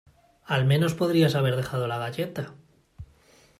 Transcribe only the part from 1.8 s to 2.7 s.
la galleta.